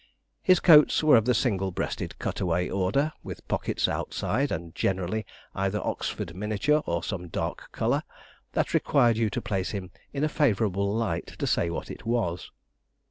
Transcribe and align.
His 0.41 0.59
coats 0.59 1.03
were 1.03 1.15
of 1.15 1.25
the 1.25 1.35
single 1.35 1.69
breasted 1.69 2.17
cut 2.17 2.39
away 2.41 2.71
order, 2.71 3.13
with 3.21 3.47
pockets 3.47 3.87
outside, 3.87 4.51
and 4.51 4.73
generally 4.73 5.27
either 5.53 5.79
Oxford 5.79 6.33
mixture 6.35 6.79
or 6.87 7.03
some 7.03 7.27
dark 7.27 7.71
colour, 7.71 8.01
that 8.53 8.73
required 8.73 9.17
you 9.17 9.29
to 9.29 9.41
place 9.43 9.69
him 9.69 9.91
in 10.11 10.23
a 10.23 10.27
favourable 10.27 10.91
light 10.91 11.35
to 11.37 11.45
say 11.45 11.69
what 11.69 11.91
it 11.91 12.03
was. 12.03 12.49